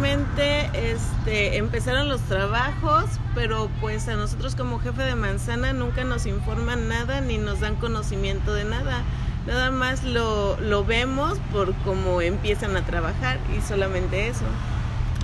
simplemente 0.00 0.70
este, 0.92 1.58
empezaron 1.58 2.08
los 2.08 2.22
trabajos, 2.22 3.04
pero 3.34 3.68
pues 3.82 4.08
a 4.08 4.16
nosotros 4.16 4.54
como 4.54 4.78
jefe 4.78 5.02
de 5.02 5.14
manzana 5.14 5.74
nunca 5.74 6.04
nos 6.04 6.24
informan 6.24 6.88
nada 6.88 7.20
ni 7.20 7.36
nos 7.36 7.60
dan 7.60 7.76
conocimiento 7.76 8.54
de 8.54 8.64
nada. 8.64 9.02
Nada 9.46 9.70
más 9.70 10.02
lo, 10.02 10.58
lo 10.58 10.86
vemos 10.86 11.38
por 11.52 11.74
cómo 11.84 12.22
empiezan 12.22 12.78
a 12.78 12.86
trabajar 12.86 13.38
y 13.54 13.60
solamente 13.60 14.28
eso. 14.28 14.46